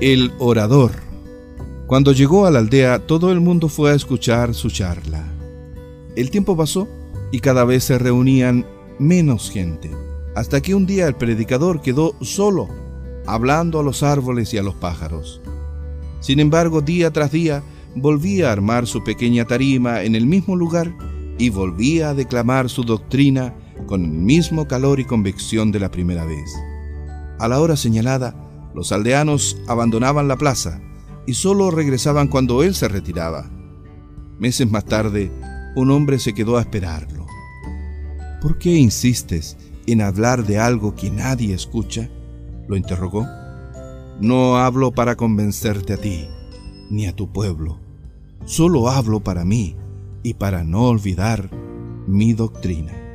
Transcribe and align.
El 0.00 0.30
orador. 0.38 0.92
Cuando 1.88 2.12
llegó 2.12 2.46
a 2.46 2.52
la 2.52 2.60
aldea, 2.60 3.00
todo 3.00 3.32
el 3.32 3.40
mundo 3.40 3.68
fue 3.68 3.90
a 3.90 3.94
escuchar 3.96 4.54
su 4.54 4.70
charla. 4.70 5.24
El 6.14 6.30
tiempo 6.30 6.56
pasó 6.56 6.86
y 7.32 7.40
cada 7.40 7.64
vez 7.64 7.82
se 7.82 7.98
reunían 7.98 8.64
menos 9.00 9.50
gente, 9.50 9.90
hasta 10.36 10.60
que 10.60 10.76
un 10.76 10.86
día 10.86 11.08
el 11.08 11.16
predicador 11.16 11.80
quedó 11.80 12.14
solo, 12.20 12.68
hablando 13.26 13.80
a 13.80 13.82
los 13.82 14.04
árboles 14.04 14.54
y 14.54 14.58
a 14.58 14.62
los 14.62 14.76
pájaros. 14.76 15.40
Sin 16.20 16.38
embargo, 16.38 16.80
día 16.80 17.10
tras 17.10 17.32
día, 17.32 17.64
volvía 17.96 18.50
a 18.50 18.52
armar 18.52 18.86
su 18.86 19.02
pequeña 19.02 19.46
tarima 19.46 20.04
en 20.04 20.14
el 20.14 20.26
mismo 20.26 20.54
lugar 20.54 20.94
y 21.38 21.50
volvía 21.50 22.10
a 22.10 22.14
declamar 22.14 22.68
su 22.68 22.84
doctrina 22.84 23.52
con 23.88 24.04
el 24.04 24.10
mismo 24.12 24.68
calor 24.68 25.00
y 25.00 25.04
convicción 25.04 25.72
de 25.72 25.80
la 25.80 25.90
primera 25.90 26.24
vez. 26.24 26.54
A 27.40 27.48
la 27.48 27.58
hora 27.58 27.76
señalada, 27.76 28.47
los 28.74 28.92
aldeanos 28.92 29.56
abandonaban 29.66 30.28
la 30.28 30.36
plaza 30.36 30.80
y 31.26 31.34
solo 31.34 31.70
regresaban 31.70 32.28
cuando 32.28 32.62
él 32.62 32.74
se 32.74 32.88
retiraba. 32.88 33.50
Meses 34.38 34.70
más 34.70 34.84
tarde, 34.84 35.30
un 35.76 35.90
hombre 35.90 36.18
se 36.18 36.32
quedó 36.32 36.56
a 36.56 36.60
esperarlo. 36.60 37.26
¿Por 38.40 38.58
qué 38.58 38.76
insistes 38.76 39.56
en 39.86 40.00
hablar 40.00 40.44
de 40.44 40.58
algo 40.58 40.94
que 40.94 41.10
nadie 41.10 41.54
escucha? 41.54 42.08
lo 42.68 42.76
interrogó. 42.76 43.26
No 44.20 44.58
hablo 44.58 44.92
para 44.92 45.16
convencerte 45.16 45.94
a 45.94 45.96
ti, 45.96 46.28
ni 46.90 47.06
a 47.06 47.16
tu 47.16 47.32
pueblo. 47.32 47.80
Solo 48.44 48.88
hablo 48.88 49.20
para 49.20 49.44
mí 49.44 49.76
y 50.22 50.34
para 50.34 50.64
no 50.64 50.84
olvidar 50.84 51.50
mi 52.06 52.32
doctrina. 52.32 53.07